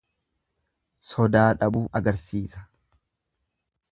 Sodaa 1.09 1.51
dhabuu 1.59 1.83
argisiisa. 2.01 2.65